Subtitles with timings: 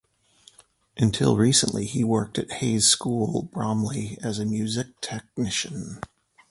[0.97, 6.01] Until recently he worked at Hayes School, Bromley, as a music technician.